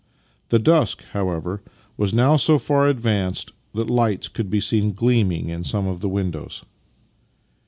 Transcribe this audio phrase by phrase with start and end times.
[0.49, 1.61] The dusk, however,
[1.95, 5.99] was now so far ad vanced that lights could be seen gleaming in some of
[6.01, 6.65] the windows.